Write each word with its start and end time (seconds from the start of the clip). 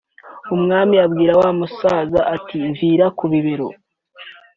Umwami 0.55 0.95
abwira 1.05 1.33
wa 1.41 1.49
musazi 1.57 2.19
ati 2.35 2.55
“Mvira 2.69 3.05
ku 3.17 3.25
bibero” 3.31 3.67